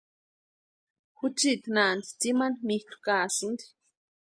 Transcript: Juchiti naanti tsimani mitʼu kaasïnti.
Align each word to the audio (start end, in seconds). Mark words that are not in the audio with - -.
Juchiti 1.17 1.67
naanti 1.75 2.09
tsimani 2.19 2.57
mitʼu 2.67 2.95
kaasïnti. 3.05 3.65